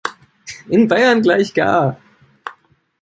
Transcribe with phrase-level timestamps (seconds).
[0.69, 1.99] In Bayern gleich gar.